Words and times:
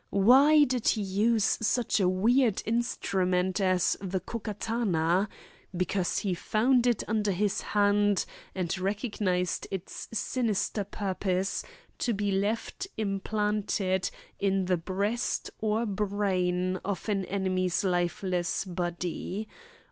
Why 0.25 0.63
did 0.63 0.87
he 0.87 1.01
use 1.03 1.59
such 1.61 1.99
a 1.99 2.09
weird 2.09 2.63
instrument 2.65 3.61
as 3.61 3.95
the 4.01 4.19
Ko 4.19 4.39
Katana? 4.39 5.29
Because 5.77 6.17
he 6.17 6.33
found 6.33 6.87
it 6.87 7.03
under 7.07 7.31
his 7.31 7.61
hand 7.61 8.25
and 8.55 8.75
recognised 8.79 9.67
its 9.69 10.09
sinister 10.11 10.83
purpose, 10.85 11.63
to 11.99 12.13
be 12.13 12.31
left 12.31 12.87
implanted 12.97 14.09
in 14.39 14.65
the 14.65 14.77
breast 14.77 15.51
or 15.59 15.85
brain 15.85 16.77
of 16.77 17.07
an 17.07 17.23
enemy's 17.25 17.83
lifeless 17.83 18.65
body. 18.65 19.47